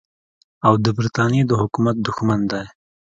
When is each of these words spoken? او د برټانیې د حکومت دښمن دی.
او 0.65 0.73
د 0.83 0.85
برټانیې 0.97 1.43
د 1.47 1.51
حکومت 1.61 1.95
دښمن 2.05 2.39
دی. 2.51 2.63